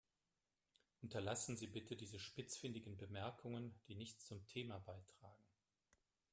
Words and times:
Unterlassen 1.03 1.57
Sie 1.57 1.67
bitte 1.67 1.95
diese 1.95 2.17
spitzfindigen 2.17 2.97
Bemerkungen, 2.97 3.79
die 3.87 3.93
nichts 3.93 4.25
zum 4.25 4.47
Thema 4.47 4.79
beitragen. 4.79 5.45